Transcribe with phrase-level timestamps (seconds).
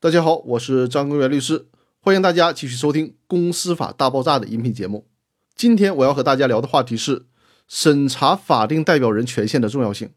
[0.00, 1.66] 大家好，我是张根源律师，
[1.98, 5.08] 欢迎大家继续收听《公司法大爆炸》的音频节目。
[5.56, 7.26] 今天我要和大家聊的话题是
[7.66, 10.10] 审查法定代表人权限的重要性。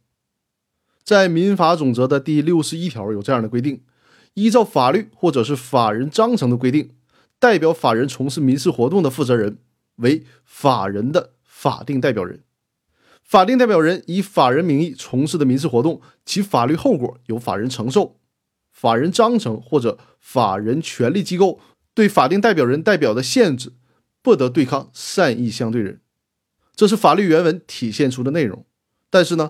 [1.03, 3.81] 在民法总则的第六十一条有这样的规定：
[4.35, 6.91] 依照法律或者是法人章程的规定，
[7.39, 9.57] 代表法人从事民事活动的负责人
[9.95, 12.43] 为法人的法定代表人。
[13.23, 18.19] 法定代表人以法人名义从事的民事活动，其法律后果由法人承受。
[18.71, 21.59] 法人章程或者法人权利机构
[21.93, 23.73] 对法定代表人代表的限制。
[24.23, 25.99] 不得对抗善意相对人，
[26.75, 28.67] 这是法律原文体现出的内容。
[29.09, 29.49] 但是呢，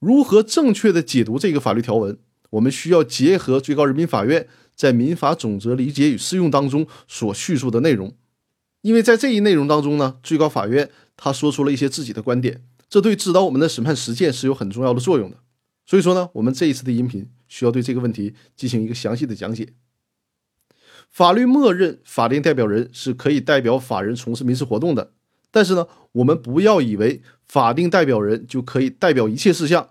[0.00, 2.18] 如何正确的解读这个法律条文，
[2.50, 8.12] 我们需要结合最高人民法院在民法总则理解与适用当中所叙述的内容。
[8.82, 15.36] 因为在这一内容当中呢，最高法院他说出了一些自己的观点，这对指导我们的审判实践是有很重要的作用的。
[15.86, 19.72] 所以说呢，我们这一次的音频需要对这个问题进行一个详细的讲解。
[21.10, 25.12] 法律默认法定代表人是可以代表法人从事民事活动的，
[25.50, 29.88] 但是呢，我们不要以为法定代表人就可以代表一切事项，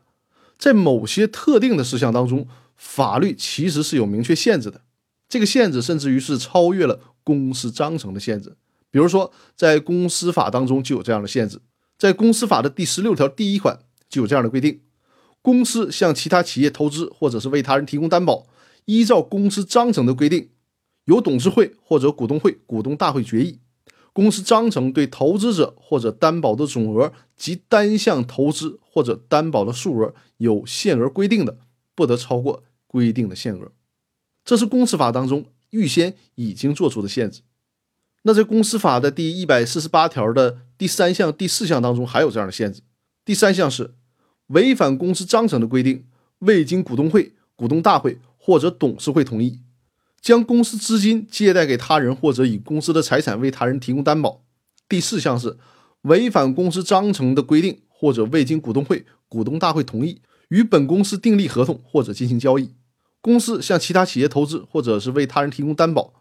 [0.58, 4.82] 在某些特定的事项当中，法律其实是有明确限制的。
[5.28, 8.56] 这个限制甚至于是超越了公司章程的限制。
[8.92, 11.60] 比如说，在公司法当中就有这样的限制，
[11.98, 14.80] 在公司法的第十六条第一款就有这样的规定：
[15.48, 18.46] 公司向其他企业投资或者是为他人提供担保，
[18.84, 20.50] 依照公司章程的规定。
[21.06, 23.58] 由董事会或者股东会、股东大会决议，
[24.12, 31.58] 公司章程对投资者或者担保的总额及单项投资或者担保的数额有限额规定的，
[31.96, 33.72] 不得超过规定的限额。
[34.44, 37.40] 这是公司法当中预先已经做出的限制。
[38.24, 42.82] 那在公司法的第一百四十八条的第三项、第四项当中还有这样的限制。
[43.24, 43.94] 第三项是
[44.48, 46.06] 违反公司章程的规定，
[46.40, 49.60] 未经股东会、股东大会或者董事会同意。
[50.20, 54.42] 将公司资金借贷给他人，或者以公司的财产为他人提供担保。
[54.90, 55.58] 第四项是
[56.02, 62.72] 违反公司章程的规定，或者未经股东会、股东大会同意，与本公司订立合同或者进行交易。
[63.22, 66.14] 公司向其他企业投资，或者是为他人提供担保。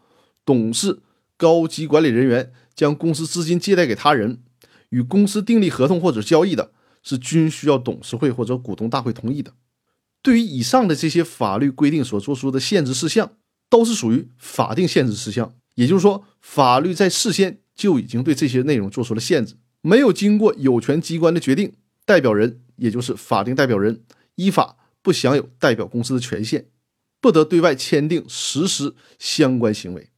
[0.45, 0.99] 董事、
[1.37, 4.39] 高级管理人员将公司资金借贷给他人，
[4.89, 6.71] 与公司订立合同或者交易的，
[7.07, 9.53] 是均需要董事会或者股东大会同意的。
[10.21, 13.31] 对于以上的这些法律规定所做出的限制事项。
[13.69, 21.73] 都是属于法定限制事项，也就是说，法律在事先就已经对这些内容做出了限制，没有经过有权机关的决定，
[22.05, 26.67] 代表人也就是法定代表人依法不享有代表公司的权限，
[27.19, 30.11] 不得对外签订实施相关行为。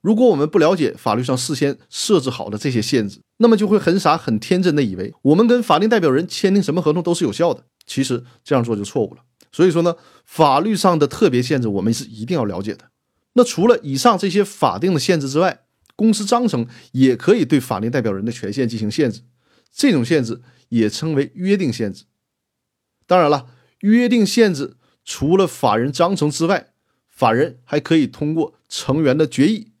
[0.00, 7.64] 如果我们不了解法律上事先设置好的这些限制，那么就会很傻很天真的以为我们跟法定代表人签订什么合同都是有效的。
[7.86, 9.22] 其实这样做就错误了。
[9.50, 12.90] 所以说呢，法律上的特别限制我们是一定要了解的。
[13.32, 15.60] 那除了以上这些法定的限制之外，
[15.96, 19.22] 公司章程也可以对法定代表人的权限进行限制，
[19.72, 22.04] 这种限制也称为约定限制。
[23.06, 23.46] 当然了，
[23.80, 26.68] 约定限制除了法人章程之外，
[27.08, 29.72] 法人还可以通过成员的决议、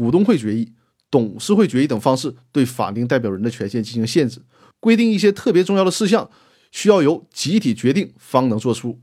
[0.00, 0.72] 股东会决议、
[1.10, 4.40] 董事会决议等方式对法定代表人的权限进行限制，
[4.80, 6.30] 规定一些特别重要的事项，
[6.72, 8.98] 需要由集体决定方能做出。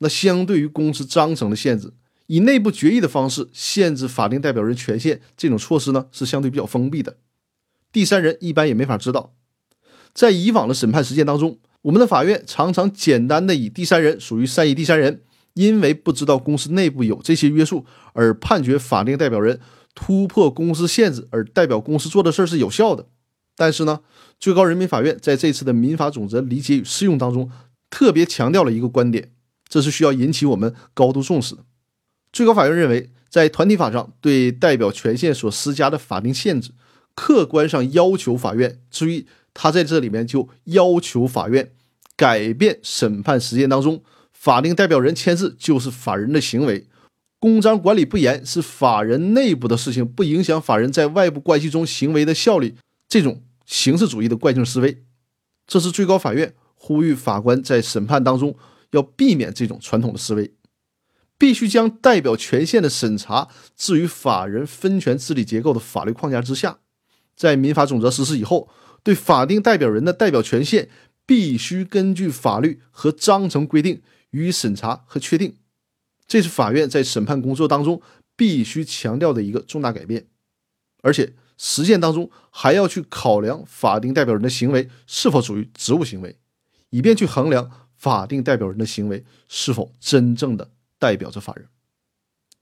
[0.00, 1.94] 那相对于公司章程的限制，
[2.26, 7.16] 以内部决议的方式限制法定代表人权限，这种措施呢是相对比较封闭的，
[7.90, 9.32] 第三人一般也没法知道。
[10.12, 15.22] 在以往的审判实践当中，我们的法院常常简单的以第三人属于善意第三人，
[15.54, 19.58] 因为不知道公司内部有这些约束，而判决法定代表人
[20.00, 23.06] 突破公司限制而代表公司做的事儿是有效的。
[23.56, 23.98] 但是呢，
[24.38, 27.50] 最高人民法院在这次的民法总则理解与适用当中，
[27.90, 29.32] 特别强调了一个观点。
[29.68, 31.64] 这是需要引起我们高度重视的。
[32.32, 36.70] 最高法院认为，在团体法上对代表权限所施加的法定限制，
[37.16, 41.72] 客观上要求法院注意，他在这里面就要求法院
[42.16, 46.86] 改变审判实践当中法定代表人签字就是法人的行为，
[47.38, 52.74] 公章管理不严是法人内部的事情，不影响法人在外部关系中行为的效力，
[53.08, 55.04] 这种形式主义的惯性思维。
[55.66, 58.56] 这是最高法院呼吁法官在审判当中。
[58.92, 60.54] 要避免这种传统的思维，
[61.36, 66.78] 必须将代表权限的审查置于法人分权治理结构的法律框架之下。
[67.36, 68.70] 在民法总则实施以后，
[69.02, 70.88] 对法定代表人的代表权限
[71.26, 74.00] 必须根据法律和章程规定
[74.30, 75.56] 予以审查和确定。
[76.28, 78.00] 这是法院在审判工作当中
[78.36, 80.28] 必须强调的一个重大改变，
[81.02, 86.38] 而且实践当中还要去考量法定代表人的行为是否属于职务行为，
[86.90, 87.68] 以便去衡量。
[87.98, 90.70] 法定代表人的行为是否真正的
[91.00, 91.66] 代表着法人？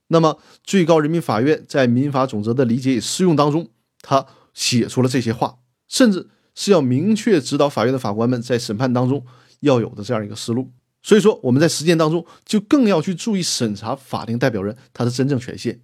[0.07, 3.69] 那么，最高人民法院在民法总则的理解与适用当中，
[4.01, 4.25] 他
[4.55, 9.23] 写出了这些话，甚至是要明确指导法院的法官们在审判当中
[9.59, 10.71] 要有的这样一个思路。
[11.07, 15.79] 所以说，我们在实践当中就更要去注意审查法定代表人他的真正权限，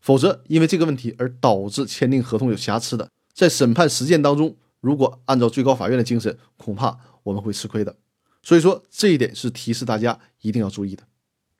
[0.00, 7.94] 否则因为这个问题而导致签订合同有瑕疵的，在审判实践当中，如果按照最高法院的精神，恐怕我们会吃亏的。
[8.42, 11.02] 所以说，这一点是提示大家一定要注意的。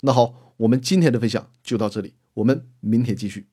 [0.00, 0.40] 那好。
[0.56, 3.48] 我们今天的分享就到这里，我们明天继续。